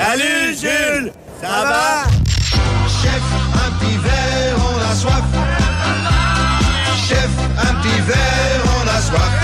[0.00, 1.12] Salut Jules!
[1.40, 2.02] Ça va?
[2.88, 3.22] Chef,
[3.54, 5.22] un petit verre, on a soif.
[7.08, 9.34] Chef, un petit verre, on a soif.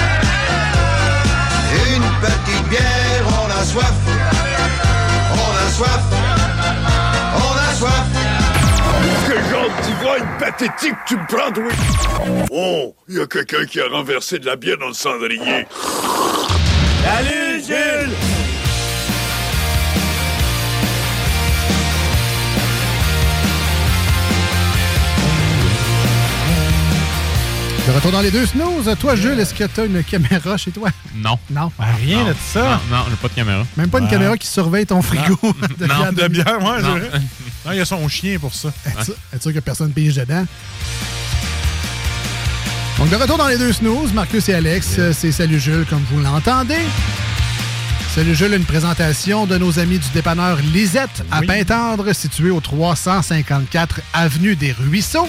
[1.95, 3.95] Une petite bière, on a soif.
[5.35, 6.03] On a soif.
[7.37, 8.07] On a soif.
[9.29, 11.75] Quel genre de t'ivrogne pathétique tu me prends, oui?
[12.51, 15.69] Oh, il y a quelqu'un qui a renversé de la bière dans le cendrier.
[17.05, 18.40] Salut Jules!
[27.87, 28.95] De retour dans les deux snooze.
[29.01, 30.91] Toi, Jules, est-ce que tu as une caméra chez toi?
[31.17, 31.39] Non.
[31.51, 31.73] Non?
[31.79, 32.29] rien Non.
[32.31, 32.81] de ça.
[32.91, 33.67] Non, non, j'ai pas de caméra.
[33.77, 35.39] Même pas une caméra qui surveille ton frigo
[35.79, 35.95] de Non.
[35.97, 36.91] bière De bière, ouais, Non.
[36.99, 37.11] vrai.
[37.67, 38.71] Non, il y a son chien pour ça.
[39.41, 40.47] Sûr que personne pige dedans?
[42.99, 46.03] Donc, de retour dans les deux snooze, Marcus et Alex, euh, c'est Salut Jules, comme
[46.11, 46.79] vous l'entendez.
[48.15, 51.47] Salut Jules, une présentation de nos amis du dépanneur Lisette à Oui.
[51.47, 55.29] Pintendre, situé au 354 Avenue des Ruisseaux.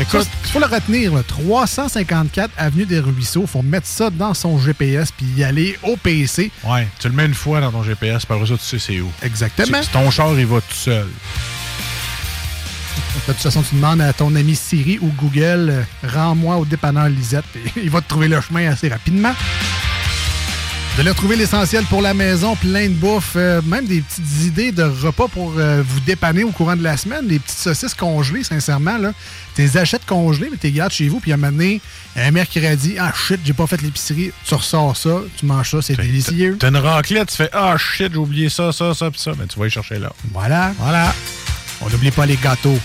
[0.00, 3.46] Écoute, il faut le retenir, là, 354 Avenue des Ruisseaux.
[3.46, 6.52] faut mettre ça dans son GPS puis y aller au PC.
[6.64, 9.10] Ouais, tu le mets une fois dans ton GPS, par ça, tu sais c'est où.
[9.22, 9.82] Exactement.
[9.82, 11.06] Si ton char, il va tout seul.
[13.26, 17.08] De toute façon, tu demandes à ton ami Siri ou Google, euh, rends-moi au dépanneur
[17.08, 17.44] Lisette,
[17.76, 19.34] il va te trouver le chemin assez rapidement.
[20.98, 24.72] Vous allez retrouver l'essentiel pour la maison, plein de bouffe, euh, même des petites idées
[24.72, 27.28] de repas pour euh, vous dépanner au courant de la semaine.
[27.28, 28.98] Des petites saucisses congelées, sincèrement.
[28.98, 29.12] Là.
[29.54, 31.80] Tu les achètes congelées, mais tu les gardes chez vous, puis à un moment donné,
[32.16, 35.94] un mercredi, ah shit, j'ai pas fait l'épicerie, tu ressors ça, tu manges ça, c'est
[35.94, 36.56] délicieux.
[36.58, 39.30] T'as une raclette, tu fais Ah shit, j'ai oublié ça, ça, ça, pis ça.
[39.38, 40.12] Mais tu vas y chercher là.
[40.32, 40.72] Voilà.
[40.80, 41.14] Voilà.
[41.80, 42.80] On n'oublie pas les gâteaux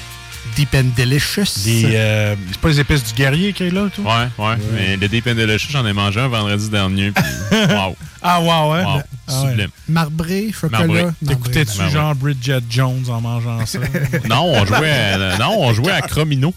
[0.55, 1.67] Deep and Delicious.
[1.67, 4.01] Euh, c'est pas les épices du guerrier qui est là, tout?
[4.01, 4.55] Ouais, ouais.
[4.73, 7.11] Mais le Deep and Delicious, j'en ai mangé un vendredi dernier.
[7.11, 7.23] Puis,
[7.69, 7.95] wow.
[8.21, 8.83] Ah, wow, ouais.
[8.83, 9.01] Wow.
[9.27, 9.49] Ah, ouais.
[9.49, 9.69] Sublime.
[9.89, 10.79] Marbré, chocolat.
[10.79, 11.03] Marbré.
[11.03, 11.15] marbré.
[11.27, 11.91] T'écoutais-tu Ben ouais.
[11.91, 13.79] genre Bridget Jones en mangeant ça?
[14.29, 16.53] Non, on jouait à, non, on jouait à Cromino.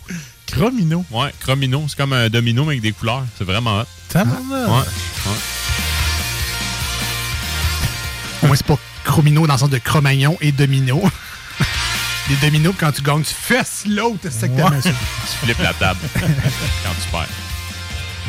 [0.47, 1.05] Cromino?
[1.11, 1.85] Ouais, Cromino.
[1.89, 3.25] C'est comme un domino, mais avec des couleurs.
[3.37, 3.85] C'est vraiment hot.
[4.09, 4.69] Tabarnak.
[4.69, 4.75] Ouais.
[4.75, 5.33] ouais.
[8.43, 11.03] Au moins, c'est pas Chromino dans le sens de Cro-Magnon et Domino.
[12.29, 14.71] Des dominos, quand tu gagnes, tu fesses l'autre, c'est que Ouais.
[14.71, 14.91] monsieur.
[14.93, 17.29] Tu flippes la table quand tu perds.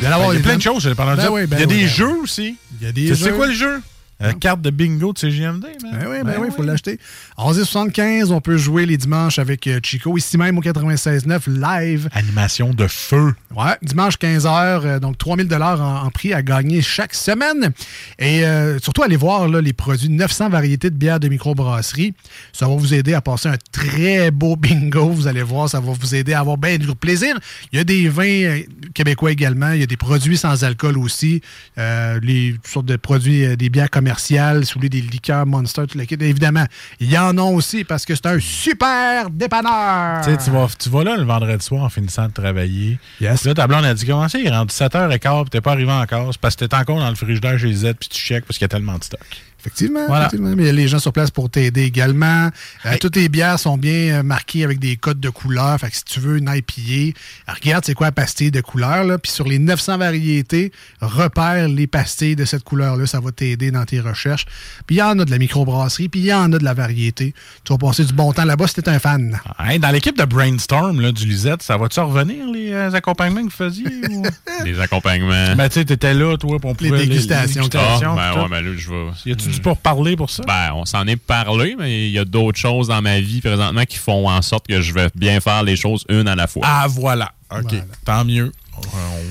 [0.00, 1.74] Il y a des plein de choses, j'allais parler Ben ben Il y a des
[1.80, 2.56] ben jeux aussi.
[2.80, 3.32] Il y a des Tu sais jeux.
[3.36, 3.82] quoi le jeu?
[4.20, 5.62] La carte de bingo de CGMD.
[5.62, 6.98] Ben oui, ben, oui, il faut l'acheter.
[7.38, 12.08] 11h75, on peut jouer les dimanches avec euh, Chico, ici même au 96.9 live.
[12.12, 13.32] Animation de feu.
[13.54, 17.72] Ouais, dimanche 15h, donc 3000 dollars en, en prix à gagner chaque semaine.
[18.18, 22.14] Et euh, surtout, allez voir là, les produits 900 variétés de bières de microbrasserie.
[22.52, 25.10] Ça va vous aider à passer un très beau bingo.
[25.10, 27.38] Vous allez voir, ça va vous aider à avoir bien du plaisir.
[27.72, 28.62] Il y a des vins euh,
[28.94, 29.70] québécois également.
[29.72, 31.40] Il y a des produits sans alcool aussi.
[31.78, 35.46] Euh, les toutes sortes de produits, euh, des bières commerciales, si vous voulez, des liqueurs
[35.46, 36.16] Monster, tout le kit.
[36.20, 36.64] Évidemment,
[37.00, 40.24] il y en a aussi parce que c'est un super dépanneur.
[40.24, 42.98] Tu sais, tu vas, tu vas là le vendredi soir en finissant de travailler.
[43.20, 43.44] Yes.
[43.44, 45.92] Là, ta blonde a dit comment ça, il est rendu 7h15 puis t'es pas arrivé
[45.92, 46.32] encore.
[46.32, 48.64] C'est parce que t'es encore dans le frigidaire chez Z puis tu checkes parce qu'il
[48.64, 49.47] y a tellement de stock.
[49.60, 50.26] Effectivement, Voilà.
[50.26, 50.54] effectivement.
[50.56, 52.50] Mais il y a les gens sur place pour t'aider également.
[52.86, 55.78] Euh, Toutes les bières sont bien euh, marquées avec des codes de couleur.
[55.80, 57.18] Fait que si tu veux une IPA,
[57.52, 59.04] regarde c'est quoi la pastille de couleur.
[59.04, 59.18] Là.
[59.18, 63.06] Puis sur les 900 variétés, repère les pastilles de cette couleur-là.
[63.06, 64.46] Ça va t'aider dans tes recherches.
[64.86, 66.74] Puis il y en a de la microbrasserie, puis il y en a de la
[66.74, 67.34] variété.
[67.64, 69.38] Tu vas passer du bon temps là-bas si t'es un fan.
[69.58, 73.50] Hey, dans l'équipe de Brainstorm là, du Lisette, ça va-tu revenir les euh, accompagnements que
[73.50, 73.86] vous faisiez?
[74.10, 74.22] ou-
[74.64, 75.54] Les accompagnements.
[75.56, 77.62] ben, tu sais, t'étais là, toi, pour on Les dégustations.
[77.64, 78.38] Ah, dégustations, ben tout.
[78.40, 79.34] ouais, ben là, je vais.
[79.48, 80.42] A-tu du pour parler pour ça?
[80.46, 83.84] Ben, on s'en est parlé, mais il y a d'autres choses dans ma vie présentement
[83.84, 86.62] qui font en sorte que je vais bien faire les choses une à la fois.
[86.64, 87.32] Ah, voilà.
[87.50, 87.62] OK.
[87.70, 87.84] Voilà.
[88.04, 88.52] Tant mieux.
[88.76, 88.78] Euh,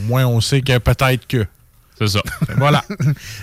[0.03, 1.45] Au moins, on sait que peut-être que.
[1.99, 2.21] C'est ça.
[2.57, 2.83] Voilà.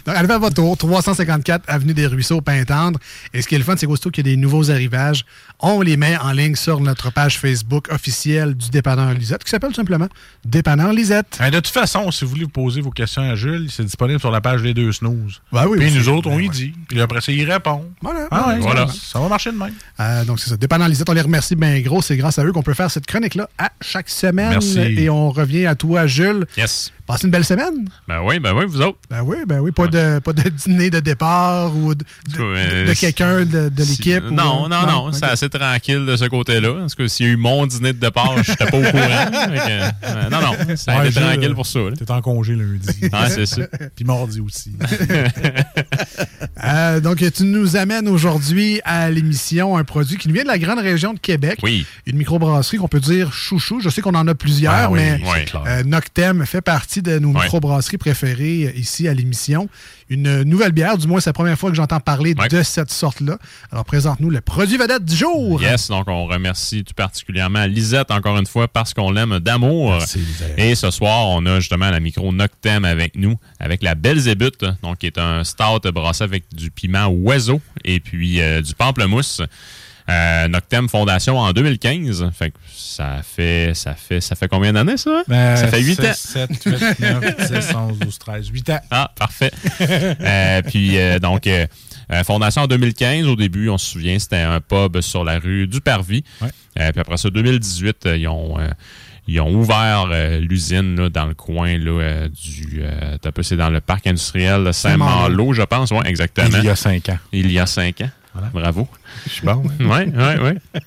[0.06, 2.98] Donc, arrivez à votre tour, 354 Avenue des Ruisseaux, Pintendre.
[3.32, 5.24] Et ce qui est le fun, c'est qu'aussitôt qu'il y a des nouveaux arrivages,
[5.60, 9.70] on les met en ligne sur notre page Facebook officielle du Dépanneur Lisette, qui s'appelle
[9.70, 10.08] tout simplement
[10.44, 11.38] Dépanneur Lisette.
[11.40, 14.30] De toute façon, si vous voulez vous poser vos questions à Jules, c'est disponible sur
[14.30, 15.40] la page Les Deux Snooze.
[15.52, 16.72] Ben oui, Puis nous autres, on Ben y dit.
[16.88, 17.84] Puis après ça, il répond.
[18.02, 18.26] Voilà.
[18.30, 18.86] Ah ouais, Voilà.
[18.88, 19.72] ça, va marcher de même.
[20.00, 20.56] Euh, donc, c'est ça.
[20.56, 22.02] Dépendant Lisette, on les remercie bien gros.
[22.02, 24.50] C'est grâce à eux qu'on peut faire cette chronique-là à chaque semaine.
[24.50, 24.78] Merci.
[24.80, 26.46] Et on revient à toi, Jules.
[26.56, 26.92] Yes.
[27.06, 27.86] Passez une belle semaine.
[28.08, 28.98] Ben oui, ben oui, vous autres.
[29.10, 29.72] Ben oui, ben oui.
[29.72, 33.82] Pas, de, pas de dîner de départ ou de, de- Euh, de quelqu'un de, de
[33.84, 34.24] Si- l'équipe.
[34.30, 35.12] ou- Non, non, non.
[35.12, 36.72] C'est assez tranquille de ce côté-là.
[36.80, 38.90] Parce que s'il y a eu mon dîner de départ, je n'étais pas au courant.
[39.54, 40.76] Que, euh, non, non.
[40.76, 41.80] Ça a été tranquille pour ça.
[41.98, 42.88] T'es en congé lundi.
[43.12, 43.62] Ah, c'est ça.
[43.96, 44.72] Puis mardi aussi.
[46.62, 50.58] Euh, donc, tu nous amènes aujourd'hui à l'émission un produit qui nous vient de la
[50.58, 51.58] grande région de Québec.
[51.62, 51.84] Oui.
[52.06, 53.80] Une microbrasserie qu'on peut dire chouchou.
[53.80, 57.32] Je sais qu'on en a plusieurs, Ah oui, mais oui, Noctem fait partie de nos
[57.32, 57.42] Ouais.
[57.42, 59.68] microbrasseries préférées euh, ici à l'émission.
[60.10, 62.48] Une nouvelle bière, du moins c'est la première fois que j'entends parler Ouais.
[62.48, 63.38] de cette sorte-là.
[63.72, 65.62] Alors, présente-nous le produit vedette du jour.
[65.62, 69.98] Yes, donc on remercie tout particulièrement Lisette encore une fois parce qu'on l'aime d'amour.
[70.58, 74.98] Et ce soir, on a justement la micro Noctem avec nous, avec la Belzébuth, donc
[74.98, 79.40] qui est un stout brassé avec du piment oiseau et puis euh, du pamplemousse.
[80.10, 82.30] Euh, Noctem Fondation en 2015.
[82.36, 85.22] Fait que ça fait ça fait ça fait combien d'années ça?
[85.28, 86.12] Ben, ça fait 8 ans.
[86.14, 88.80] 7, 8, 9, 10, 11, 12, 13, 8 ans.
[88.90, 89.50] Ah, parfait.
[90.20, 91.66] Euh, puis, euh, donc, euh,
[92.12, 95.66] euh, fondation en 2015, au début, on se souvient, c'était un pub sur la rue
[95.66, 96.24] du Parvis.
[96.40, 96.48] Ouais.
[96.78, 98.58] Euh, puis après ça, 2018, euh, ils ont...
[98.58, 98.68] euh,
[99.26, 102.82] ils ont ouvert euh, l'usine là, dans le coin là, euh, du.
[102.82, 105.90] Euh, c'est dans le parc industriel Saint-Malo, je pense.
[105.92, 106.58] Oui, exactement.
[106.58, 107.18] Il y a 5 ans.
[107.32, 108.10] Il y a cinq ans.
[108.34, 108.48] Voilà.
[108.52, 108.88] Bravo.
[109.26, 109.62] Je suis bon.
[109.80, 110.80] Oui, oui, oui.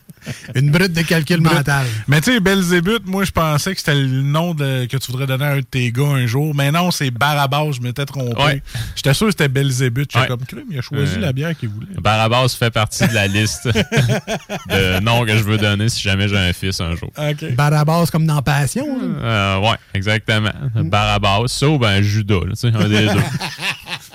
[0.56, 1.56] Une brute de calcul brute.
[1.56, 1.86] mental.
[2.10, 5.26] Mais tu sais, Belzébuth, moi, je pensais que c'était le nom de- que tu voudrais
[5.28, 6.54] donner à un de tes gars un jour.
[6.54, 8.42] Mais non, c'est Barabas, je m'étais trompé.
[8.44, 8.62] Ouais.
[8.96, 10.10] J'étais sûr que c'était Belzébuth.
[10.12, 10.28] J'étais Ouais.
[10.28, 11.88] comme, crime, il a choisi Euh, la bière qu'il voulait.
[12.02, 13.68] Barabas fait partie de la liste
[14.70, 17.12] de noms que je veux donner si jamais j'ai un fils un jour.
[17.56, 18.86] Barabas comme dans Passion.
[19.22, 20.52] Euh, ouais, exactement.
[20.76, 23.14] Barabas, ça ou ben Judas, là, un des deux.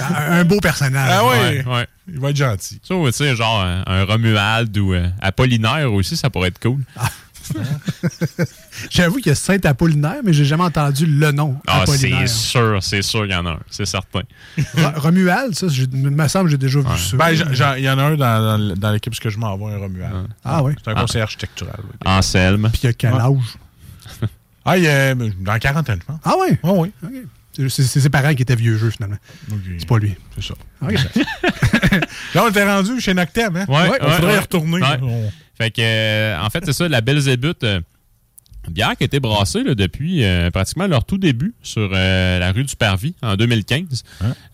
[0.00, 1.10] Un, un beau personnage.
[1.12, 1.58] Ah oui.
[1.60, 1.86] Ouais, ouais.
[2.12, 2.80] Il va être gentil.
[2.82, 6.80] Ça, tu sais, genre un, un Romuald ou euh, Apollinaire aussi, ça pourrait être cool.
[8.90, 11.56] J'avoue qu'il y a Saint-Apollinaire, mais j'ai jamais entendu le nom.
[11.66, 12.20] Ah, Apollinaire.
[12.20, 14.22] c'est sûr, c'est sûr qu'il y en a un, c'est certain.
[14.76, 17.16] Ro- Romuald, ça, je- me semble que j'ai déjà vu ça.
[17.16, 17.30] Ben,
[17.76, 19.78] il y en a un dans, dans, dans l'équipe, parce que je m'en vais, un
[19.78, 20.28] Romuald.
[20.44, 20.74] ah oui.
[20.84, 21.80] C'est un conseiller architectural.
[21.82, 21.90] oui.
[22.04, 22.68] Anselme.
[22.72, 23.56] Puis il y a quel âge?
[24.64, 26.20] Ah, il est dans la quarantaine, je pense.
[26.24, 26.56] Ah oui?
[26.62, 26.92] Ah oui.
[27.04, 27.10] OK.
[27.54, 29.18] C'est c'est ses parents qui étaient vieux jeux, finalement.
[29.78, 30.14] C'est pas lui.
[30.38, 30.54] C'est ça.
[32.34, 33.64] Là, on était rendu chez Noctem, hein?
[33.68, 34.80] Ouais, on ouais, faudrait y retourner.
[35.02, 37.80] On- Fait que, euh, en fait, c'est ça, la Belzébuth, euh,
[38.70, 42.52] bière qui a été brassée là, depuis euh, pratiquement leur tout début sur euh, la
[42.52, 44.02] rue du Parvis en 2015.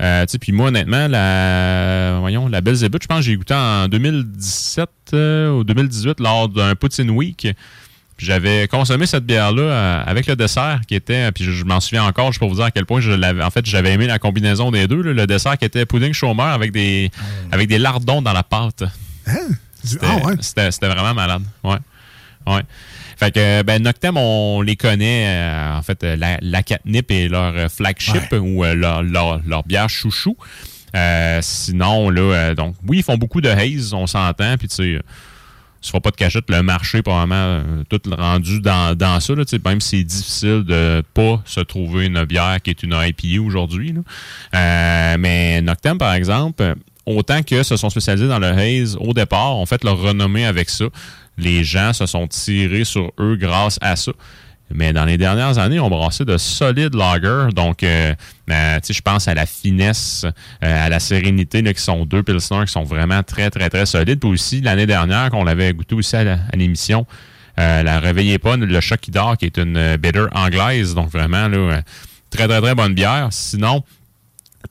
[0.00, 3.54] Euh, tu sais, puis moi, honnêtement, la, voyons, la Belzébuth, je pense que j'ai goûté
[3.54, 7.46] en 2017 euh, ou 2018 lors d'un Poutine Week.
[8.18, 12.32] J'avais consommé cette bière-là euh, avec le dessert qui était, puis je, m'en souviens encore,
[12.32, 13.42] je peux vous dire à quel point je l'avais.
[13.42, 15.02] En fait, j'avais aimé la combinaison des deux.
[15.02, 17.10] là, le dessert qui était pudding chômeur avec des,
[17.52, 18.82] avec des lardons dans la pâte.
[19.84, 20.34] C'était Ah ouais.
[20.40, 21.42] c'était- vraiment malade.
[21.62, 21.76] Ouais.
[22.46, 22.62] Ouais.
[23.16, 27.28] Fait que, ben, Noctem, on les connaît, euh, en fait, euh, la, la Catnip est
[27.28, 30.36] leur euh, flagship ou euh, leur, leur, leur bière chouchou.
[30.96, 34.74] Euh, sinon, là, euh, donc, oui, ils font beaucoup de haze, on s'entend, puis tu
[34.76, 35.00] sais, euh,
[35.80, 39.44] se fera pas de cachette, le marché, probablement, euh, tout rendu dans, dans ça, là,
[39.64, 43.92] même si c'est difficile de pas se trouver une bière qui est une IPA aujourd'hui,
[43.92, 44.00] là.
[44.54, 46.74] Euh, mais Noctem, par exemple,
[47.06, 50.68] autant que se sont spécialisés dans le haze au départ, ont fait leur renommée avec
[50.68, 50.86] ça.
[51.36, 54.12] Les gens se sont tirés sur eux grâce à ça.
[54.72, 57.52] Mais dans les dernières années, on brassé de solides lagers.
[57.54, 58.14] Donc, euh,
[58.50, 60.26] euh, je pense à la finesse,
[60.62, 63.86] euh, à la sérénité, là, qui sont deux pilsners qui sont vraiment très, très, très
[63.86, 64.20] solides.
[64.20, 67.06] Puis aussi, l'année dernière, qu'on l'avait goûté aussi à l'émission,
[67.58, 70.94] euh, la Réveillez pas, le choc qui dort, qui est une bitter anglaise.
[70.94, 71.80] Donc, vraiment, là, euh,
[72.30, 73.28] très, très, très bonne bière.
[73.30, 73.82] Sinon,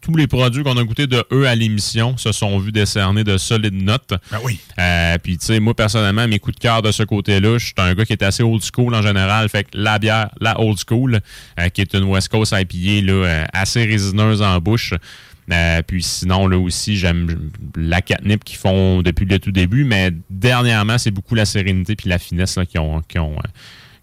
[0.02, 3.38] tous les produits qu'on a goûtés de eux à l'émission se sont vus décerner de
[3.38, 4.14] solides notes.
[4.32, 4.60] Ben oui.
[4.80, 7.74] Euh, Puis, tu sais, moi, personnellement, mes coups de cœur de ce côté-là, je suis
[7.78, 9.50] un gars qui est assez old school en général.
[9.50, 11.20] Fait que la bière, la old school,
[11.60, 14.94] euh, qui est une West Coast IPA, là, euh, assez résineuse en bouche.
[15.52, 20.12] Euh, puis sinon, là aussi, j'aime la catnip qu'ils font depuis le tout début, mais
[20.30, 23.38] dernièrement, c'est beaucoup la sérénité puis la finesse là, qui, ont, qui, ont,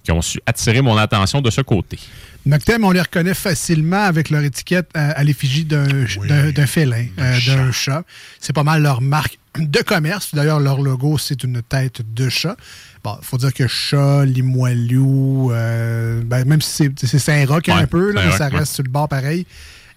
[0.02, 1.98] qui ont su attirer mon attention de ce côté.
[2.46, 5.86] Noctem, on les reconnaît facilement avec leur étiquette à, à l'effigie d'un
[6.28, 8.04] d'un- d'un félin, euh, d'un chat.
[8.38, 10.34] C'est pas mal leur marque de commerce.
[10.34, 12.56] D'ailleurs, leur logo, c'est une tête de chat.
[13.02, 17.86] Bon, faut dire que chat, limoilou, euh, ben, même si c'est- c'est Saint-Roch Ouais, un
[17.86, 18.58] peu, là, mais ça ouais.
[18.58, 19.46] reste sur le bord pareil.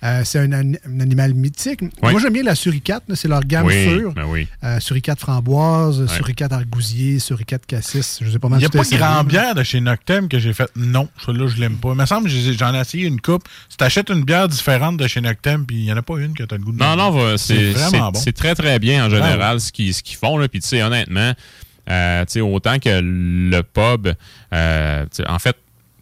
[0.03, 1.81] Euh, c'est un, an- un animal mythique.
[2.03, 3.03] Moi, j'aime bien la suricate.
[3.15, 4.13] C'est leur gamme Oui, sûre.
[4.13, 4.47] ben oui.
[4.63, 8.19] Euh, suricate framboise, suricate argousier, suricate cassis.
[8.21, 10.37] Je sais pas mal Il n'y a pas de grand bière de chez Noctem que
[10.37, 11.89] j'ai fait non, celui-là, je l'aime pas.
[11.93, 13.43] Il me semble que j'en ai essayé une coupe.
[13.69, 16.33] Si t'achètes une bière différente de chez Noctem, puis il n'y en a pas une
[16.35, 18.19] que t'as le goût de Non, non, c'est vraiment bon.
[18.19, 20.37] c'est très, très bien en général ce qu'ils ce qu'ils font.
[20.47, 21.33] Puis, tu sais, honnêtement,
[21.89, 24.09] euh, tu autant que le pub,
[24.53, 25.55] euh, tu en fait,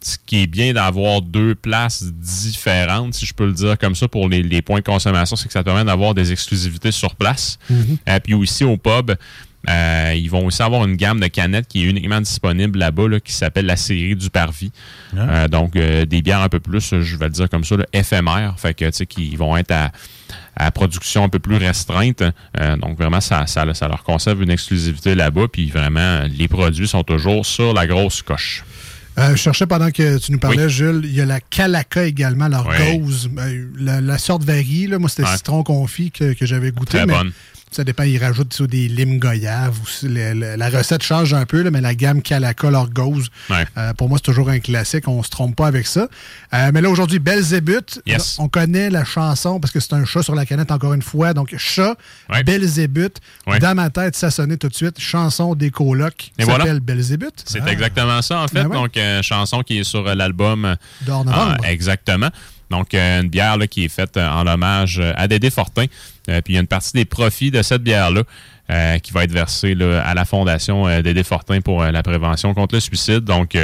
[0.06, 4.06] ce qui est bien d'avoir deux places différentes, si je peux le dire comme ça,
[4.06, 7.58] pour les, les points de consommation, c'est que ça permet d'avoir des exclusivités sur place.
[8.08, 9.10] Euh, puis aussi au pub,
[9.68, 13.18] euh, ils vont aussi avoir une gamme de canettes qui est uniquement disponible là-bas, là,
[13.18, 14.70] qui s'appelle la série du Parvis.
[15.16, 17.84] Euh, donc, euh, des bières un peu plus, je vais le dire comme ça, là,
[17.92, 18.54] éphémères.
[18.58, 19.90] Fait que, tu sais, qui vont être à,
[20.54, 22.22] à production un peu plus restreinte.
[22.80, 25.48] Donc, vraiment, ça, ça, ça leur conserve une exclusivité là-bas.
[25.52, 28.64] Puis, vraiment, les produits sont toujours sur la grosse coche.
[29.18, 32.48] Euh, je cherchais pendant que tu nous parlais, Jules, il y a la Calaca également,
[32.48, 32.98] leur Oui.
[32.98, 33.28] gauze.
[33.32, 34.86] Ben, la, la sorte varie.
[34.86, 34.98] Là.
[34.98, 35.36] Moi, c'était Ouais.
[35.36, 36.98] citron confit que, que j'avais goûté.
[36.98, 37.32] Très mais bonne.
[37.70, 39.78] Ça dépend, ils rajoutent des limes goyaves.
[39.82, 43.64] ou si- le- le- la recette change un peu, là, mais la gamme Calaca, Ouais.
[43.76, 45.06] euh, pour moi, c'est toujours un classique.
[45.08, 46.08] On se trompe pas avec ça.
[46.54, 48.00] Euh, mais là, aujourd'hui, Belzébuth.
[48.06, 48.36] Yes.
[48.38, 51.34] On connaît la chanson parce que c'est un chat sur la canette, encore une fois.
[51.34, 51.96] Donc, chat,
[52.32, 52.42] Ouais.
[52.44, 53.18] Belzébuth.
[53.46, 53.58] Ouais.
[53.58, 54.98] Dans ma tête, ça sonnait tout de suite.
[54.98, 56.30] Chanson des colocs.
[56.38, 56.80] Et s'appelle voilà.
[56.80, 57.42] Belzébuth.
[57.44, 57.72] C'est Ah.
[57.72, 58.62] exactement ça, en fait.
[58.62, 58.68] Ben.
[58.70, 60.76] Donc, euh, chanson qui est sur l'album.
[61.02, 62.30] D'or ah, exactement.
[62.70, 65.86] Donc, une bière là, qui est faite euh, en hommage euh, à Dédé Fortin.
[66.28, 68.22] Euh, puis, il y a une partie des profits de cette bière-là
[68.70, 72.02] euh, qui va être versée là, à la fondation euh, Dédé Fortin pour euh, la
[72.02, 73.20] prévention contre le suicide.
[73.20, 73.56] Donc,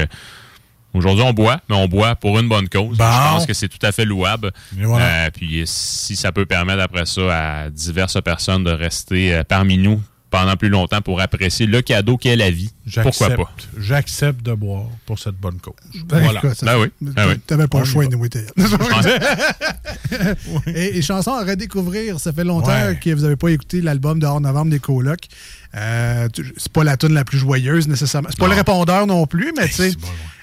[0.94, 2.96] aujourd'hui, on boit, mais on boit pour une bonne cause.
[2.96, 3.04] Bon.
[3.04, 4.52] Je pense que c'est tout à fait louable.
[4.76, 5.30] Voilà.
[5.32, 10.00] Puis, si ça peut permettre après ça à diverses personnes de rester parmi nous
[10.32, 12.72] pendant plus longtemps pour apprécier le cadeau qu'est la vie,
[13.02, 13.50] pourquoi pas?
[13.78, 15.74] J'accepte de boire pour cette bonne cause.
[16.06, 16.40] Ben, voilà.
[16.54, 17.38] ça- Ben oui, ben oui.
[17.46, 18.46] T'avais pas On le choix, t'es-
[20.66, 22.98] et, et chanson à redécouvrir, ça fait longtemps Ouais.
[23.00, 25.26] que vous n'avez pas écouté l'album de hors novembre des colocs.
[25.74, 28.28] Euh, c'est pas la tune la plus joyeuse nécessairement.
[28.30, 29.92] C'est pas le répondeur non plus, mais tu sais.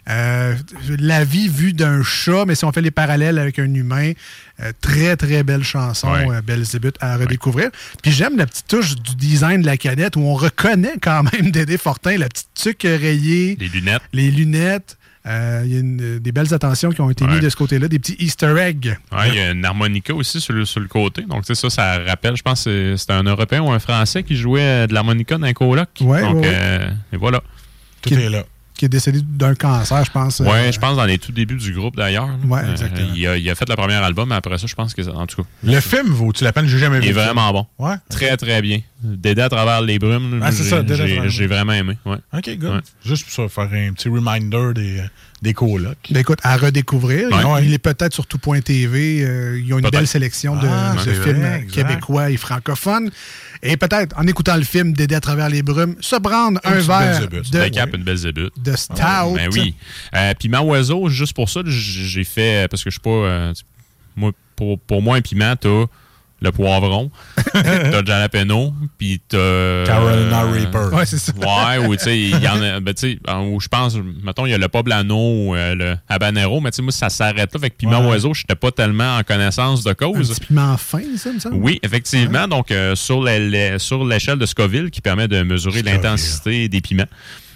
[0.09, 0.55] Euh,
[0.99, 4.13] la vie vue d'un chat, mais si on fait les parallèles avec un humain,
[4.61, 6.25] euh, très très belle chanson, Ouais.
[6.29, 7.69] euh, Belzébuth à redécouvrir.
[8.01, 11.51] Puis j'aime la petite touche du design de la canette où on reconnaît quand même
[11.51, 14.01] Dédé Fortin, la petite tuque rayée Les lunettes.
[14.13, 14.95] les lunettes.
[15.27, 17.31] Euh, Il y a une- des belles attentions qui ont été Ouais.
[17.33, 18.97] mises de ce côté-là, des petits Easter eggs.
[19.11, 21.23] Ouais, il y a une harmonica aussi sur le, sur le côté.
[21.23, 23.79] Donc, tu sais, ça, ça rappelle, je pense que c'est- c'était un Européen ou un
[23.79, 25.89] Français qui jouait de l'harmonica dans un coloc.
[26.01, 26.51] Ouais, Donc, ouais, ouais.
[26.55, 27.41] euh, et voilà.
[28.01, 28.43] Tout Qui- est là.
[28.79, 30.39] Qui est décédé d'un cancer, je pense.
[30.39, 32.27] Ouais, euh, je pense dans les tout débuts du groupe d'ailleurs.
[32.27, 32.33] là.
[32.47, 33.09] Ouais, Euh, exactement.
[33.13, 35.27] il, a, il a fait le premier album, mais après ça, je pense que, en
[35.27, 36.65] tout cas, Le film vaut-tu la peine?
[36.65, 37.05] J'ai jamais vu.
[37.05, 37.25] il est film.
[37.25, 37.67] vraiment bon.
[37.77, 37.95] Ouais.
[38.09, 38.79] Très, très bien.
[39.01, 40.69] Dédé à travers les brumes, Ah, c'est j'ai-
[41.31, 41.97] ça, vraiment aimé.
[42.05, 42.17] Ouais.
[42.33, 42.69] OK, good.
[42.71, 42.79] Ouais.
[43.05, 45.01] Juste pour ça, faire un petit reminder des,
[45.41, 45.97] des colocs.
[46.11, 47.29] Ben écoute, à redécouvrir.
[47.29, 47.61] Ouais.
[47.63, 49.23] Il, il est peut-être sur tout.tv.
[49.23, 51.71] Euh, ils ont une belle sélection de, Ah, de films vrai, euh, exact.
[51.87, 53.09] québécois et francophones.
[53.63, 57.27] Et peut-être, en écoutant le film Dédé à travers les brumes, se prendre un verre
[57.29, 58.51] de, cap, une belle zébute.
[58.61, 58.95] de Stout.
[59.35, 59.75] Ben oui.
[60.15, 63.09] Euh, piment oiseau, juste pour ça, j'ai fait, parce que je suis pas.
[63.09, 63.53] euh,
[64.17, 65.85] moi, pour, pour moi, un piment, t'as
[66.41, 67.11] le poivron,
[67.53, 69.85] t'as le jalapeno, puis t'as.
[69.85, 70.93] Carolina euh, Reaper.
[70.93, 71.33] Ouais, c'est ça.
[71.35, 72.79] Ouais, ou tu sais, il y en a.
[72.79, 75.75] Ben, tu sais, en- où je pense, mettons, il y a le poblano ou euh,
[75.75, 77.55] le habanero, mais tu sais, moi, ça s'arrête là.
[77.55, 78.07] Avec piment Ouais.
[78.11, 80.29] oiseau, j'étais pas tellement en connaissance de Un cause.
[80.29, 81.55] petit piment fin, ça, me semble?
[81.55, 82.47] Oui, effectivement.
[82.47, 87.07] Donc, euh, sur l'échelle de Scoville, qui permet de mesurer l'intensité des piments,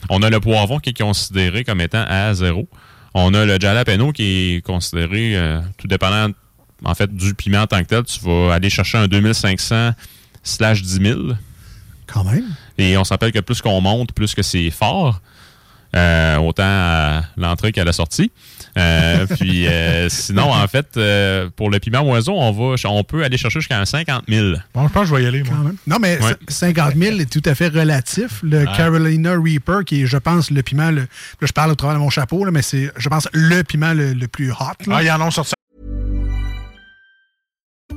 [0.10, 2.68] on a le poivron qui est considéré comme étant à zéro.
[3.14, 6.34] On a le jalapeno qui est considéré, euh, tout dépendant
[6.84, 9.92] en fait du piment en tant que tel, tu vas aller chercher un 2500
[10.44, 11.20] slash 10 000.
[12.08, 12.46] Quand même.
[12.78, 15.22] Et on s'appelle que plus qu'on monte, plus que c'est fort.
[15.96, 18.32] Euh, autant à l'entrée qu'à la sortie.
[18.80, 23.24] Euh, puis euh, sinon, en fait, euh, pour le piment oiseau, on va, on peut
[23.24, 24.56] aller chercher jusqu'à un 50 000.
[24.74, 25.54] Bon, je pense que je vais y aller, moi.
[25.56, 25.76] Quand même.
[25.86, 26.32] Non, mais Ouais.
[26.32, 26.38] c-
[26.74, 28.40] 50 000 est tout à fait relatif.
[28.42, 31.08] Le Carolina Reaper, qui est, je pense, le piment, le, là,
[31.44, 34.14] je parle au travers de mon chapeau, là, mais c'est, je pense, le piment le,
[34.14, 34.56] le plus hot.
[34.88, 34.96] là.
[34.98, 35.54] Ah, ils en ont sorti.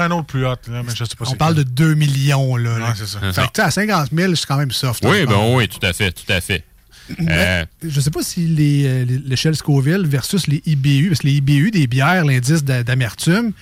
[0.00, 1.70] Un autre plus hot, là, mais je sais pas On parle de quoi.
[1.72, 2.56] 2 millions.
[2.56, 2.86] Là, là.
[2.88, 3.20] Ouais, c'est ça.
[3.20, 5.04] Fait que, tu sais, à 50 000, c'est quand même soft.
[5.06, 6.64] Oui, hein, ben oui, tout à fait, tout à fait.
[7.20, 11.28] Euh, Je sais pas si les, euh, les- l'échelle Scoville versus les IBU, parce que
[11.28, 13.52] les IBU des bières, l'indice d'a- d'amertume,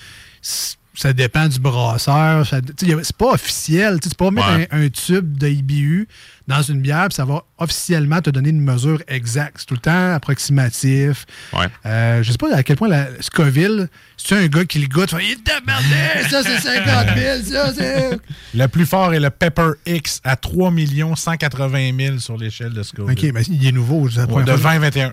[0.41, 2.47] ça dépend du brasseur.
[2.47, 3.99] ça- C'est pas officiel.
[3.99, 4.67] Tu peux pas mettre Ouais.
[4.71, 6.07] un, un tube de IBU
[6.47, 9.57] dans une bière, puis ça va officiellement te donner une mesure exacte.
[9.59, 11.25] C'est tout le temps approximatif.
[11.53, 11.67] Ouais.
[11.85, 15.13] Euh, je sais pas à quel point la Scoville, c'est un gars qui le goûte,
[15.19, 18.19] il est merdé, ça c'est 50 000, ça c'est.
[18.53, 20.71] Le plus fort est le Pepper X à 3
[21.15, 23.11] 180 000 sur l'échelle de Scoville.
[23.11, 24.07] OK, mais il est nouveau.
[24.07, 25.11] Je de 20-21.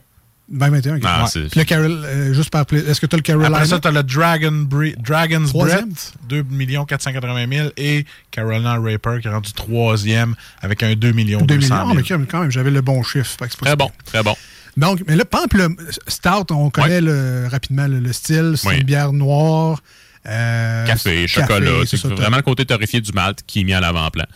[0.51, 1.03] Ben 21, ok.
[1.05, 1.47] Ah, ouais.
[1.49, 3.57] Puis le Carol, euh, juste par est-ce que tu as le Carolina?
[3.57, 6.45] Après ça, tu as le Dragon Bre Dragon's Breath, 2
[6.89, 11.75] 480 000, et Carolina Raper qui est rendu troisième avec un 2 millions 2 200
[11.75, 12.09] millions, 000.
[12.11, 13.37] Ah, mais quand même, j'avais le bon chiffre.
[13.63, 14.35] Très bon, très bon.
[14.77, 17.01] Donc, mais là, par exemple, le Stout, on connaît ouais.
[17.01, 18.79] le, rapidement le, le style, c'est ouais.
[18.79, 19.81] une bière noire.
[20.27, 24.27] Euh, café, chocolat, c'est vraiment le côté torréfié du malt qui est mis à l'avant-plan.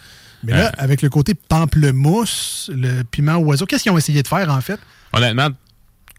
[0.45, 4.29] Mais là, euh, avec le côté pamplemousse, le piment oiseau, qu'est-ce qu'ils ont essayé de
[4.29, 4.79] faire en fait?
[5.13, 5.49] Honnêtement,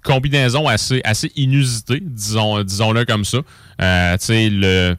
[0.06, 3.40] combinaison assez, assez inusitée, disons, disons-le comme ça.
[3.82, 4.96] Euh, le.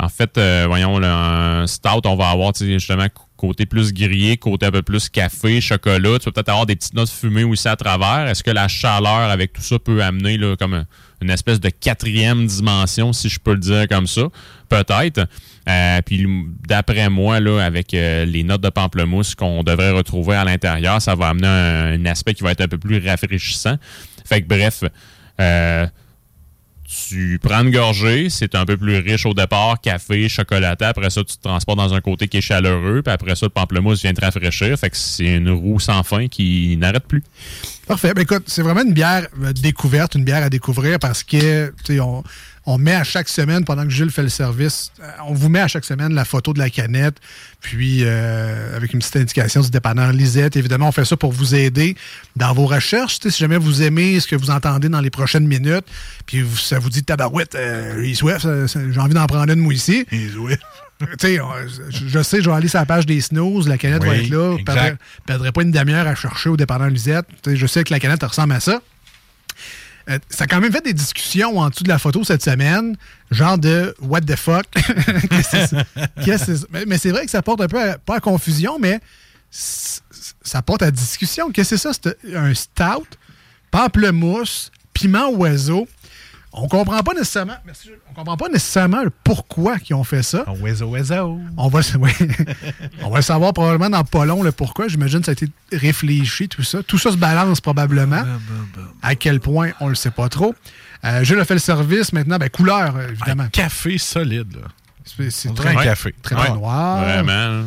[0.00, 3.06] En fait, euh, voyons, le un stout, on va avoir justement
[3.36, 6.18] côté plus grillé, côté un peu plus café, chocolat.
[6.18, 8.26] Tu vas peut-être avoir des petites notes fumées aussi à travers.
[8.28, 10.86] Est-ce que la chaleur avec tout ça peut amener là, comme un-
[11.20, 14.22] une espèce de quatrième dimension, si je peux le dire comme ça?
[14.68, 15.26] Peut-être.
[15.68, 16.26] Euh, puis
[16.66, 21.28] d'après moi, là, avec les notes de pamplemousse qu'on devrait retrouver à l'intérieur, ça va
[21.28, 23.76] amener un aspect qui va être un peu plus rafraîchissant.
[24.24, 24.84] Fait que bref,
[25.40, 25.86] euh,
[27.08, 30.84] tu prends une gorgée, c'est un peu plus riche au départ, café, chocolaté.
[30.84, 33.02] Après ça, tu te transportes dans un côté qui est chaleureux.
[33.02, 34.76] Puis après ça, le pamplemousse vient te rafraîchir.
[34.76, 37.22] Fait que c'est une roue sans fin qui n'arrête plus.
[37.86, 38.12] Parfait.
[38.12, 41.94] Ben, écoute, c'est vraiment une bière euh, découverte, une bière à découvrir parce que, tu
[41.94, 42.24] sais, on,
[42.66, 45.60] on met à chaque semaine, pendant que Jules fait le service, euh, on vous met
[45.60, 47.16] à chaque semaine la photo de la canette,
[47.60, 50.56] puis euh, avec une petite indication du dépanneur Lisette.
[50.56, 51.96] Évidemment, on fait ça pour vous aider
[52.36, 53.18] dans vos recherches.
[53.22, 55.86] Si jamais vous aimez ce que vous entendez dans les prochaines minutes,
[56.26, 58.04] puis vous- ça vous dit tabarouette, euh,
[58.66, 60.04] ça- j'ai envie d'en prendre une, moi, ici.
[61.40, 64.16] On- je, je sais, je vais aller sur la page des snooze, la canette va
[64.16, 64.52] être là.
[64.56, 65.00] Je exact.
[65.24, 67.24] perdrai, pas une demi-heure à chercher au dépanneur Lisette.
[67.46, 68.82] Je sais que la canette ressemble à ça.
[70.10, 72.96] Euh, ça a quand même fait des discussions en dessous de la photo cette semaine,
[73.30, 74.66] genre de what the fuck?
[75.42, 75.84] Ça?
[76.86, 79.00] mais c'est vrai que ça porte un peu à, pas à confusion, mais
[79.50, 81.50] ça porte à discussion.
[81.50, 82.14] Qu'est-ce que c'est ça?
[82.24, 83.06] C'est un stout,
[83.70, 85.86] pamplemousse, piment oiseau?
[86.52, 87.54] On comprend pas nécessairement.
[87.64, 90.44] merci, on comprend pas nécessairement le pourquoi ils ont fait ça.
[90.60, 91.38] Oiseau, oiseau.
[91.56, 92.10] On va, le- oui.
[93.02, 94.88] on va le savoir probablement dans pas long le pourquoi.
[94.88, 96.82] J'imagine que ça a été réfléchi, tout ça.
[96.82, 98.24] Tout ça se balance probablement.
[99.02, 100.54] À quel point, on le sait pas trop.
[101.04, 102.12] Euh, Jules a fait le service.
[102.12, 103.44] Maintenant, ben, couleur, euh, évidemment.
[103.44, 104.68] Un café solide, là.
[105.30, 106.14] C'est très, un café.
[106.22, 106.50] très Ouais.
[106.50, 107.02] noir.
[107.02, 107.64] Vraiment,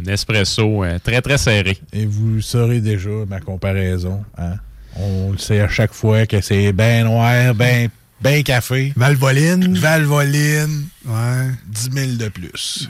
[0.00, 1.78] un espresso euh, très, très serré.
[1.92, 4.22] Et vous saurez déjà ma comparaison.
[4.38, 4.54] hein.
[4.96, 7.88] On le sait à chaque fois que c'est bien noir, bien
[8.20, 8.92] ben café.
[8.96, 9.76] Valvoline.
[9.78, 11.50] Valvoline, Ouais.
[11.66, 12.88] 10 000 de plus.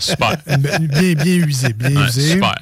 [0.00, 0.36] Super.
[0.58, 2.32] Bien, bien usé, bien Ouais, usé.
[2.32, 2.52] super.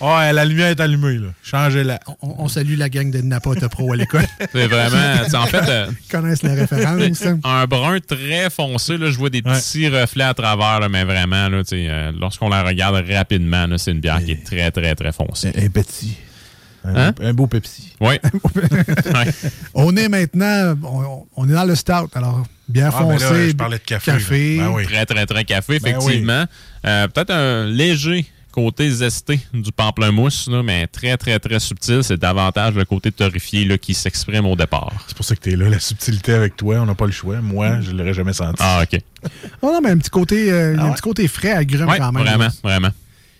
[0.00, 1.28] Ouais, la lumière est allumée, là.
[1.42, 2.00] Changez-la.
[2.22, 4.24] On, on salue la gang de Napa Auto Pro à l'école.
[4.52, 5.22] C'est vraiment.
[5.34, 7.22] En fait, euh, Ils connaissent la référence.
[7.44, 8.96] un brun très foncé.
[8.96, 12.10] Là, je vois des petits reflets à travers, là, mais vraiment, là, tu sais, euh,
[12.18, 15.52] lorsqu'on la regarde rapidement, là, c'est une bière qui est très, très, très foncée.
[15.54, 16.16] Un petit.
[16.84, 17.12] Un, Hein?
[17.12, 17.94] beau, un beau Pepsi.
[18.00, 18.14] Oui.
[19.74, 22.10] On est maintenant, on, on est dans le stout.
[22.14, 23.50] Alors, bien Ah, là, foncé.
[23.50, 24.56] je parlais de café, Café.
[24.58, 24.84] Ben oui.
[24.86, 26.44] Très, très, très café, Ben effectivement.
[26.86, 32.04] Euh, Peut-être un léger côté zesté du pamplemousse, là, mais très, très, très subtil.
[32.04, 34.92] C'est davantage le côté torréfié là, qui s'exprime au départ.
[35.06, 36.76] C'est pour ça que t'es là, la subtilité avec toi.
[36.80, 37.40] On n'a pas le choix.
[37.40, 38.58] Moi, je l'aurais jamais senti.
[38.60, 39.00] Ah, OK.
[39.62, 40.92] Oh non, mais un petit côté, euh, Ah un ouais?
[40.94, 42.22] petit côté frais, agrume Ouais, quand même.
[42.24, 42.90] vraiment, vraiment.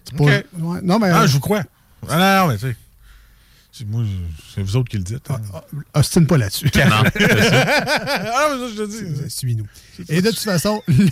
[0.04, 0.24] C'est pas.
[0.24, 0.44] Ouais,
[0.82, 1.10] non, mais.
[1.12, 1.62] Ah, je vous crois.
[2.08, 2.76] Ah, non, non, mais tu sais.
[3.74, 5.30] C'est moi, je- c'est vous autres qui le dites.
[5.30, 5.40] hein.
[5.94, 6.66] Ostine pas là-dessus.
[6.74, 7.64] Non, c'est ça.
[7.66, 8.86] ah, mais ça, je te
[9.24, 9.30] dis.
[9.30, 9.66] Suis-nous.
[10.10, 11.08] Et de toute façon, le,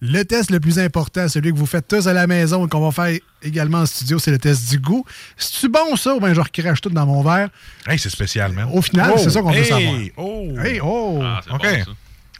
[0.00, 2.88] le test le plus important, celui que vous faites tous à la maison et qu'on
[2.88, 5.04] va faire également en studio, c'est le test du goût.
[5.36, 7.48] C'est-tu bon, ça, ou bien je recrache tout dans mon verre?
[7.86, 8.68] Hey, c'est spécial, man.
[8.72, 9.94] Au final, Oh, c'est ça qu'on veut hey, savoir.
[10.16, 10.48] Oh!
[10.60, 11.22] Hey, oh!
[11.52, 11.66] OK.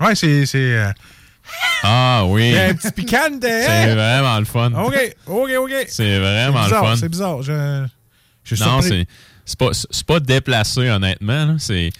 [0.00, 0.46] ouais, c'est.
[0.46, 0.90] c'est euh,
[1.84, 2.48] Ah oui.
[2.48, 3.28] il y a un petit piquant.
[3.40, 4.72] C'est vraiment le fun.
[4.74, 5.72] OK, OK, OK.
[5.88, 6.96] C'est vraiment bizarre, le fun.
[6.96, 7.42] C'est bizarre.
[7.42, 7.86] Je,
[8.50, 9.06] je suis Non, c'est
[9.44, 11.56] c'est pas, c'est pas déplacé, honnêtement.
[11.58, 11.90] C'est,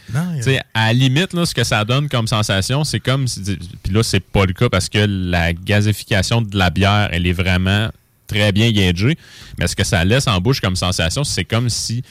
[0.75, 3.27] à la limite, là, ce que ça donne comme sensation, c'est comme.
[3.27, 3.41] si-
[3.83, 7.33] Puis là, c'est pas le cas parce que la gazification de la bière, elle est
[7.33, 7.89] vraiment
[8.27, 9.17] très bien gagée.
[9.59, 12.03] Mais ce que ça laisse en bouche comme sensation, c'est comme si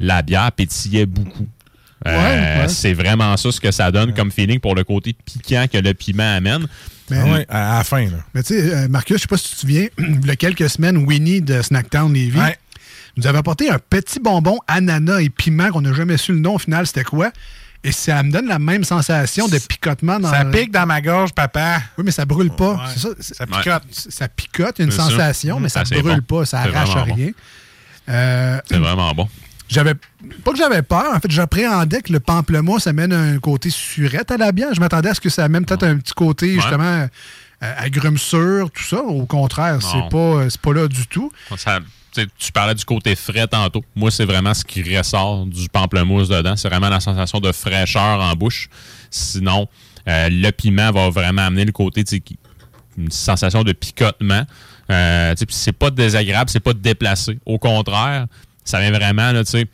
[0.00, 1.46] la bière pétillait beaucoup.
[2.06, 2.10] Euh,
[2.56, 2.68] Ouais, ouais.
[2.68, 5.92] C'est vraiment ça ce que ça donne comme feeling pour le côté piquant que le
[5.94, 6.66] piment amène.
[7.10, 8.18] Mais, Ah ouais, à, à la fin, là.
[8.34, 10.36] mais tu sais, euh, Marcus, je sais pas si tu te souviens, il y a
[10.36, 12.56] quelques semaines, Winnie de Snacktown Lévis Ouais.
[13.16, 16.54] Nous avait apporté un petit bonbon ananas et piment qu'on n'a jamais su le nom
[16.56, 17.30] au final, c'était quoi?
[17.84, 21.00] Et ça me donne la même sensation de picotement dans Ça le- pique dans ma
[21.00, 21.80] gorge, papa.
[21.96, 22.72] Oui, mais ça brûle pas.
[22.72, 22.96] Ouais.
[22.96, 23.82] Ça, Ça picote.
[23.92, 26.40] ça picote, une sensation, mais ça ne c'est brûle bon.
[26.40, 27.14] pas, ça arrache bon.
[27.14, 27.30] rien.
[28.08, 29.28] Euh, C'est vraiment bon.
[29.68, 34.30] j'avais pas que j'avais peur, en fait, j'appréhendais que le pamplemousse amène un côté surette
[34.30, 34.74] à la bière.
[34.74, 37.06] Je m'attendais à ce que ça amène peut-être un petit côté justement
[37.62, 37.88] euh,
[38.74, 38.98] tout ça.
[39.02, 41.30] Au contraire, c'est pas euh, c'est pas là du tout.
[41.56, 41.80] Ça-
[42.38, 43.84] tu parlais du côté frais tantôt.
[43.94, 46.56] Moi, c'est vraiment ce qui ressort du pamplemousse dedans.
[46.56, 48.68] C'est vraiment la sensation de fraîcheur en bouche.
[49.10, 49.68] Sinon,
[50.08, 52.04] euh, le piment va vraiment amener le côté,
[52.98, 54.44] une sensation de picotement.
[54.90, 57.38] Euh, c'est pas désagréable, c'est pas déplacé.
[57.44, 58.26] Au contraire,
[58.64, 59.66] ça vient vraiment, tu sais,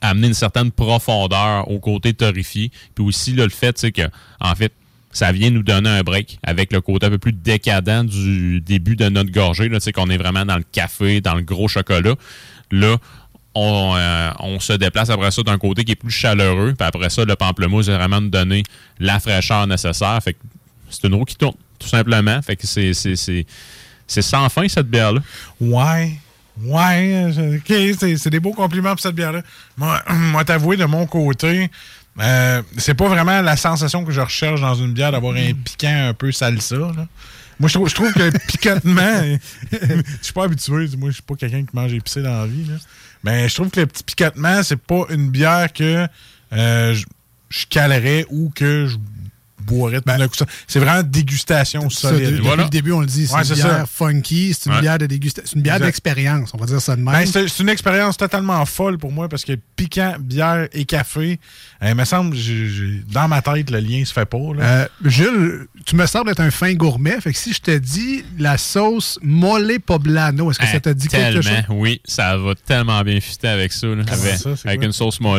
[0.00, 2.70] amener une certaine profondeur au côté torréfié.
[2.94, 4.02] Puis aussi, le fait, que,
[4.40, 4.72] en fait,
[5.16, 8.96] ça vient nous donner un break avec le côté un peu plus décadent du début
[8.96, 12.14] de notre gorgée, là, qu'on est vraiment dans le café, dans le gros chocolat.
[12.70, 12.98] Là,
[13.54, 16.74] on, euh, on se déplace après ça d'un côté qui est plus chaleureux.
[16.78, 18.62] Puis après ça, le pamplemousse va vraiment nous donner
[18.98, 20.18] la fraîcheur nécessaire.
[20.22, 20.38] Fait que
[20.90, 22.42] c'est une roue qui tourne, tout simplement.
[22.42, 23.46] Fait que c'est, c'est,
[24.22, 25.20] sans fin, cette bière-là.
[25.62, 26.12] Ouais.
[26.62, 27.32] Ouais.
[27.34, 29.40] je- OK, c'est c'est des beaux compliments pour cette bière-là.
[29.78, 31.70] Moi, moi t'avouer, de mon côté,
[32.20, 36.08] euh, c'est pas vraiment la sensation que je recherche dans une bière d'avoir un piquant
[36.08, 36.76] un peu salsa.
[36.76, 37.06] Là.
[37.58, 39.22] Moi, je trouve, je trouve que le picotement,
[39.72, 40.88] je suis pas habitué.
[40.96, 42.64] Moi, je suis pas quelqu'un qui mange épicé dans la vie.
[42.64, 42.76] Là.
[43.24, 46.06] Mais je trouve que le petit picotement, c'est pas une bière que
[46.52, 47.04] euh, je,
[47.48, 48.96] je calerais ou que je
[49.66, 50.34] boirais tout d'un coup.
[50.36, 50.46] ça.
[50.66, 52.30] C'est vraiment dégustation Ça, solide.
[52.30, 53.86] de- depuis le début, on le dit, c'est Ouais, une bière ça.
[53.86, 54.80] funky, c'est une Ouais.
[54.80, 57.12] bière de dégustation, c'est une bière d'expérience, on va dire ça de même.
[57.14, 61.38] Ben, c'est une expérience totalement folle pour moi parce que piquant, bière et café,
[61.82, 62.36] euh, il me semble,
[63.12, 64.38] dans ma tête, le lien se fait pas.
[64.56, 64.62] là.
[64.62, 67.20] Euh, Jules, tu me sembles être un fin gourmet.
[67.20, 71.08] Fait que si je te dis la sauce mole poblano, est-ce que ça te dit
[71.08, 71.76] quelque Tellement, chose?
[71.78, 72.00] oui.
[72.04, 73.86] Ça va tellement bien fitter avec ça.
[73.88, 74.04] là.
[74.08, 74.50] Comment avec ça,
[74.86, 75.18] une sauce.
[75.20, 75.36] Oh,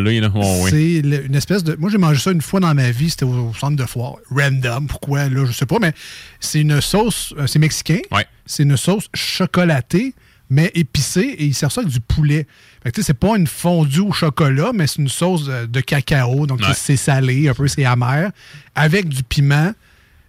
[0.64, 0.70] oui.
[0.70, 0.94] C'est
[1.28, 1.76] une espèce de.
[1.80, 3.10] Moi, j'ai mangé ça une fois dans ma vie.
[3.10, 4.17] C'était au, au centre de foire.
[4.30, 4.88] Random.
[4.88, 5.30] Pourquoi?
[5.30, 5.94] Là, je sais pas, mais
[6.40, 7.34] c'est une sauce.
[7.38, 8.00] euh, c'est mexicain.
[8.46, 10.14] C'est une sauce chocolatée,
[10.50, 12.48] mais épicée, et ils servent ça avec du poulet.
[12.84, 15.66] Fait que, tu sais, c'est pas une fondue au chocolat, mais c'est une sauce euh,
[15.68, 16.48] de cacao.
[16.48, 16.74] Donc, Ouais.
[16.76, 18.32] c'est salé, un peu, c'est amer,
[18.76, 19.74] avec du piment.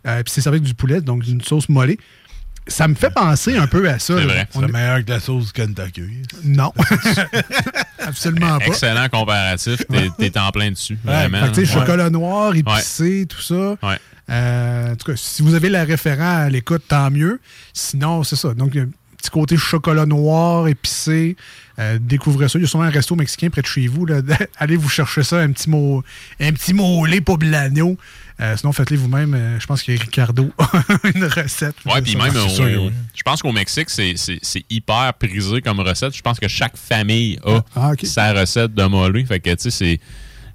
[0.06, 1.98] euh, puis c'est servi avec du poulet, donc une sauce mollée.
[2.68, 4.14] Ça me fait penser un peu à ça.
[4.18, 4.26] C'est là.
[4.26, 4.48] vrai.
[4.54, 6.02] On C'est est- meilleur que la sauce Kentucky.
[6.44, 6.72] Non.
[7.98, 8.66] Absolument pas.
[8.66, 9.80] Excellent comparatif.
[9.90, 10.98] T'es, t'es en plein dessus.
[11.02, 11.46] vraiment.
[11.52, 11.66] Fait Ouais.
[11.66, 13.76] chocolat noir, épicé, tout ça.
[13.82, 13.98] Ouais.
[14.30, 17.40] Euh, en tout cas, si vous avez la référent à l'écoute, tant mieux.
[17.72, 18.52] Sinon, c'est ça.
[18.54, 18.88] Donc, il y a un
[19.28, 21.36] petit côté chocolat noir, épicé.
[21.78, 22.58] Euh, découvrez ça.
[22.58, 24.06] Il y a sûrement un resto mexicain près de chez vous.
[24.06, 24.20] Là.
[24.58, 26.02] Allez vous chercher ça, un petit mot,
[26.40, 27.96] un petit mollet poblano.
[28.40, 29.34] Euh, sinon, faites-les vous-même.
[29.34, 30.70] Euh, je pense que Ricardo a
[31.14, 31.74] une recette.
[31.84, 32.90] Ouais, puis même, au- sûr oui.
[33.14, 34.14] je pense qu'au Mexique, c'est,
[34.70, 36.16] hyper prisé comme recette.
[36.16, 39.24] Je pense que chaque famille a Ah, sa recette de mollet.
[39.24, 40.00] Fait que, tu sais, c'est.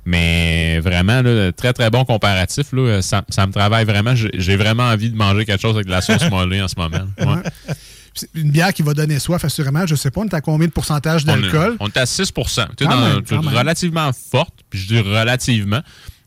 [0.05, 2.73] Mais vraiment, là, très, très bon comparatif.
[2.73, 4.13] Là, ça, ça me travaille vraiment.
[4.15, 6.75] J'ai, j'ai vraiment envie de manger quelque chose avec de la sauce mollée en ce
[6.77, 7.05] moment.
[7.19, 7.75] Ouais.
[8.35, 9.85] Une bière qui va donner soif, assurément.
[9.85, 11.77] Je sais pas, on est à combien de pourcentage On d'alcool?
[11.79, 12.31] On, est à 6
[12.77, 15.81] Tu relativement forte, puis je dis relativement.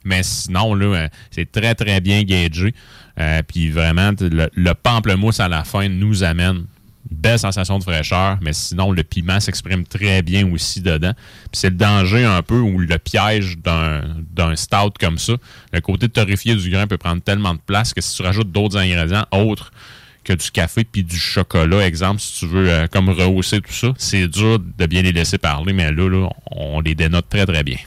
[0.05, 2.75] Mais sinon, là, euh, c'est très, très bien gagé.
[3.19, 6.67] Euh, puis vraiment, le, le pamplemousse à la fin nous amène
[7.11, 11.13] une belle sensation de fraîcheur, mais sinon, le piment s'exprime très bien aussi dedans.
[11.15, 15.35] Puis c'est le danger un peu ou le piège d'un d'un stout comme ça.
[15.73, 18.77] Le côté torréfié du grain peut prendre tellement de place que si tu rajoutes d'autres
[18.77, 19.73] ingrédients autres
[20.27, 23.93] que du café puis du chocolat, exemple, si tu veux euh, comme rehausser tout ça,
[23.97, 27.63] c'est dur de bien les laisser parler, mais là, là on les dénote très, très
[27.63, 27.79] bien.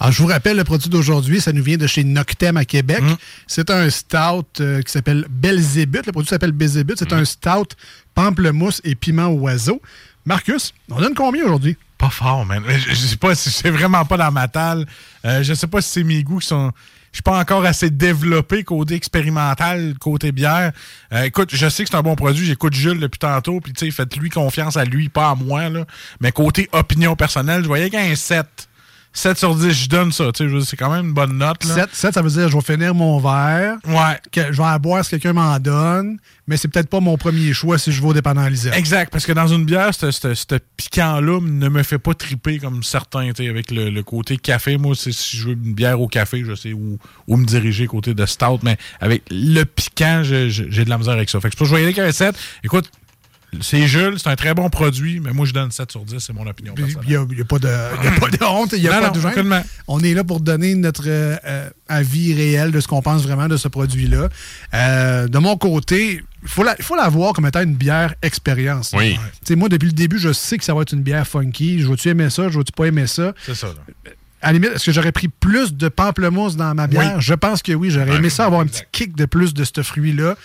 [0.00, 3.02] Alors, je vous rappelle, le produit d'aujourd'hui, ça nous vient de chez Noctem à Québec.
[3.02, 3.16] Mm.
[3.48, 6.06] C'est un stout euh, qui s'appelle Belzébuth.
[6.06, 6.96] Le produit s'appelle Belzébuth.
[6.98, 7.16] C'est Mm.
[7.16, 7.74] un stout
[8.14, 9.82] pamplemousse et piment oiseau.
[10.24, 11.76] Marcus, on donne combien aujourd'hui?
[11.96, 12.62] Pas fort, man.
[12.68, 14.86] Je, je sais pas si c'est vraiment pas dans ma talle.
[15.24, 16.70] Euh, je sais pas si c'est mes goûts qui sont.
[17.12, 20.72] Je suis pas encore assez développé côté expérimental, côté bière.
[21.12, 22.46] Euh, écoute, je sais que c'est un bon produit.
[22.46, 23.60] J'écoute Jules depuis tantôt.
[23.60, 25.62] Puis, tu sais, faites-lui confiance à lui, pas à moi.
[26.20, 28.67] Mais côté opinion personnelle, je voyais qu'il y a un 7.
[29.12, 30.30] 7 sur 10, je donne ça.
[30.32, 31.64] Tu sais, c'est quand même une bonne note.
[31.64, 31.74] Là.
[31.74, 33.76] 7, 7, ça veut dire je vais finir mon verre.
[33.86, 34.18] Ouais.
[34.30, 36.18] Que je vais en boire si quelqu'un m'en donne.
[36.46, 38.46] Mais c'est peut-être pas mon premier choix si je vais au dépendant.
[38.46, 43.32] Exact, parce que dans une bière, ce- piquant-là ne me fait pas triper comme certains,
[43.32, 44.78] tu sais, avec le, le côté café.
[44.78, 48.14] Moi, si je veux une bière au café, je sais où, où me diriger côté
[48.14, 51.40] de stout, mais avec le piquant, j'ai de la misère avec ça.
[51.40, 52.34] Fait que c'est pour ça que je voyais avec un 7.
[52.64, 52.90] Écoute,
[53.60, 56.32] c'est Jules, c'est un très bon produit, mais moi, je donne 7 sur 10, c'est
[56.32, 58.72] mon opinion Il n'y a, il y a pas de, y a pas de honte,
[58.74, 59.64] il n'y a Non, pas non, de gêne.
[59.86, 63.48] On est là pour donner notre euh, euh, avis réel de ce qu'on pense vraiment
[63.48, 64.28] de ce produit-là.
[64.74, 68.14] Euh, de mon côté, il faut la, il faut la voir comme étant une bière
[68.22, 68.94] expérience.
[68.96, 69.18] Oui.
[69.56, 71.80] Moi, depuis le début, je sais que ça va être une bière funky.
[71.80, 72.48] Je vais-tu aimer ça?
[72.50, 73.32] Je vais-tu pas aimer ça?
[73.46, 74.12] C'est ça, là.
[74.40, 77.14] À la limite, est-ce que j'aurais pris plus de pamplemousse dans ma bière?
[77.16, 77.20] Oui.
[77.22, 77.90] Je pense que oui.
[77.90, 80.36] J'aurais Ouais, aimé ça avoir un petit kick de plus de ce fruit-là.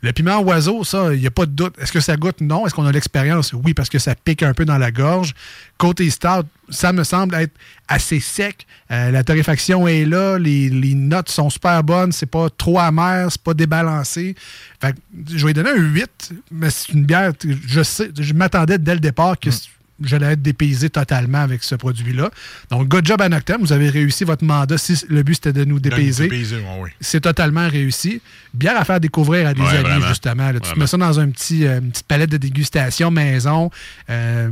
[0.00, 1.74] Le piment oiseau, ça, il n'y a pas de doute.
[1.78, 2.40] Est-ce que ça goûte?
[2.40, 2.66] Non.
[2.66, 3.52] Est-ce qu'on a l'expérience?
[3.52, 5.34] Oui, parce que ça pique un peu dans la gorge.
[5.76, 7.52] Côté stout, ça me semble être
[7.88, 8.66] assez sec.
[8.92, 10.38] Euh, la torréfaction est là.
[10.38, 12.12] Les, les notes sont super bonnes.
[12.12, 13.26] C'est pas trop amer.
[13.30, 14.36] C'est pas débalancé.
[14.80, 14.98] Fait que
[15.36, 17.32] je vais donner un 8, mais c'est une bière.
[17.66, 19.77] Je sais, je m'attendais dès le départ Mm.
[20.02, 22.30] J'allais être dépaysé totalement avec ce produit-là.
[22.70, 23.60] Donc, good job à Noctem.
[23.60, 24.78] Vous avez réussi votre mandat.
[24.78, 26.24] Si le but, c'était de nous dépayser.
[26.24, 26.90] dépayser, ouais, oui.
[27.00, 28.20] C'est totalement réussi.
[28.54, 30.06] Bière à faire découvrir à des Ouais, amis, vraiment.
[30.08, 30.50] justement.
[30.52, 30.60] là.
[30.60, 33.70] Tu te mets ça dans un petit, euh, une petite palette de dégustation maison.
[34.10, 34.50] Euh,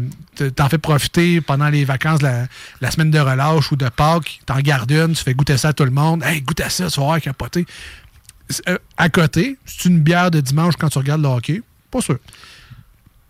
[0.55, 2.47] T'en fais profiter pendant les vacances, la,
[2.81, 4.41] la semaine de relâche ou de Pâques.
[4.47, 6.23] T'en gardes une, tu fais goûter ça à tout le monde.
[6.23, 7.65] Hey, goûte à ça, tu vas voir capoter.
[8.69, 11.63] Euh, à côté, c'est une bière de dimanche quand tu regardes le hockey.
[11.91, 12.19] Pas sûr.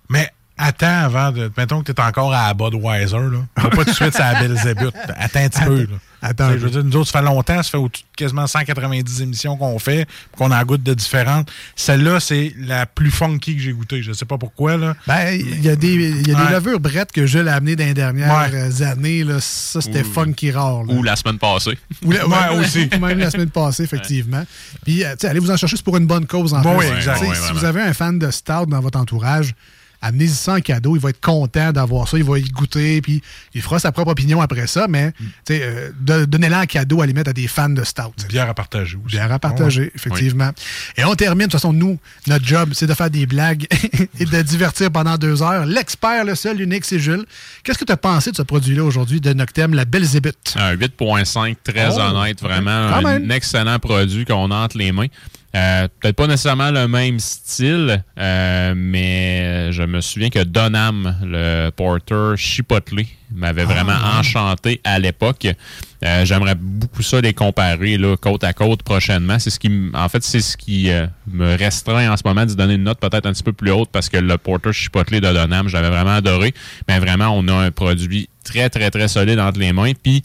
[0.08, 1.50] Mais attends avant de.
[1.56, 3.40] Mettons que tu es encore à Budweiser, là.
[3.54, 4.94] Pas tout de suite ça à Belzébuth.
[5.16, 5.96] Attends un petit peu, là.
[6.22, 7.78] Attends je veux dire, nous autres, ça fait longtemps, ça fait
[8.16, 11.52] quasiment 190 émissions qu'on fait, qu'on en goûte de différentes.
[11.76, 14.02] Celle-là, c'est la plus funky que j'ai goûtée.
[14.02, 14.96] Je sais pas pourquoi, là.
[15.06, 16.46] Ben, il y a des, il y a Ouais.
[16.46, 18.50] des levures brettes que je l'ai amenées dans les dernières Ouais.
[18.80, 19.22] euh, années.
[19.24, 19.36] Là.
[19.40, 20.84] Ça, c'était funky rare.
[20.84, 20.94] là.
[20.94, 21.78] Ou la semaine passée.
[22.02, 22.88] Ou la- Ouais, aussi.
[23.00, 24.44] Même la semaine passée, effectivement.
[24.84, 26.76] Puis, euh, tu sais, allez vous en chercher, c'est pour une bonne cause en Bon,
[26.78, 26.88] plus.
[26.88, 27.20] oui, exact.
[27.34, 29.54] Si vous avez un fan de Stout dans votre entourage,
[30.02, 30.96] amenez-y ça en cadeau.
[30.96, 32.16] Il va être content d'avoir ça.
[32.18, 33.22] Il va y goûter, puis
[33.54, 34.86] il fera sa propre opinion après ça.
[34.88, 35.12] Mais, Mm.
[35.18, 38.26] tu sais, euh, de- donnez-la en cadeau à limite à des fans de Stout.
[38.28, 39.16] Bière à partager aussi.
[39.16, 40.50] Bière à partager, effectivement.
[40.96, 43.66] Et on termine, de toute façon, nous, notre job, c'est de faire des blagues
[44.20, 45.66] et de divertir pendant deux heures.
[45.66, 47.24] L'expert, le seul, l'unique, c'est Jules.
[47.64, 50.54] Qu'est-ce que tu as pensé de ce produit-là aujourd'hui, de Noctem, la Belzébuth?
[50.56, 52.90] Un 8.5, très Oh, honnête, vraiment.
[52.90, 53.30] quand Un même.
[53.30, 55.06] excellent produit qu'on a entre les mains.
[55.54, 61.70] Euh, Peut-être pas nécessairement le même style, euh, mais je me souviens que Donham, le
[61.70, 63.04] porter Chipotle,
[63.34, 65.46] m'avait vraiment enchanté à l'époque.
[66.04, 69.38] Euh, J'aimerais beaucoup ça les comparer là, côte à côte prochainement.
[69.38, 72.54] C'est ce qui, en fait, c'est ce qui euh, me restreint en ce moment d'y
[72.54, 75.32] donner une note peut-être un petit peu plus haute parce que le porter Chipotle de
[75.32, 76.52] Donham, j'avais vraiment adoré.
[76.88, 79.92] Mais vraiment, on a un produit très, très, très solide entre les mains.
[80.00, 80.22] Puis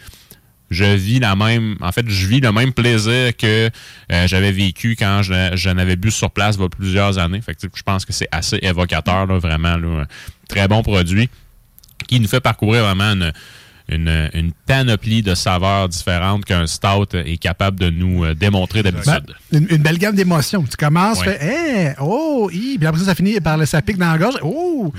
[0.72, 3.70] je vis la même en fait je vis le même plaisir que
[4.12, 7.42] euh, j'avais vécu quand je, je n'avais bu sur place il y a plusieurs années
[7.42, 10.08] fait que, tu sais, je pense que c'est assez évocateur là, vraiment là, un
[10.48, 11.30] très bon produit
[12.08, 13.32] qui nous fait parcourir vraiment une,
[13.90, 19.36] une, une panoplie de saveurs différentes qu'un stout est capable de nous euh, démontrer d'habitude.
[19.52, 20.64] Une, une belle gamme d'émotions.
[20.64, 22.78] Tu commences, tu fais Hey, oh, hi.
[22.78, 24.36] puis après ça, ça finit par le, ça pique dans la gorge.
[24.42, 24.94] Oh,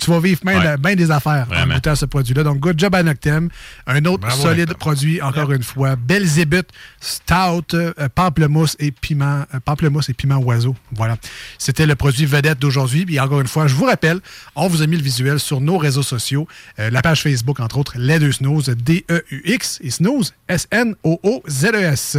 [0.00, 0.96] tu vas vivre bien Ouais.
[0.96, 1.74] des affaires en Vraiment.
[1.74, 2.42] goûtant ce produit-là.
[2.42, 3.48] Donc, good job à Noctem.
[3.86, 4.76] Un autre Bravo, solide Noctem.
[4.78, 5.96] produit, encore une fois.
[5.96, 6.68] Belzébuth,
[7.00, 10.74] Stout, euh, pamplemousse et piment, euh, pamplemousse et piment oiseau.
[10.92, 11.16] Voilà.
[11.58, 13.04] C'était le produit vedette d'aujourd'hui.
[13.06, 14.20] Puis encore une fois, je vous rappelle,
[14.56, 16.46] on vous a mis le visuel sur nos réseaux sociaux,
[16.78, 22.18] Euh, la page Facebook, entre autres, Les Deux Snooze, D-E-U-X, et Snooze, S-N-O-O-Z-E-S.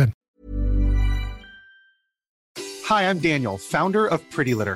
[2.89, 4.75] Hi, I'm Daniel, founder of Pretty Litter.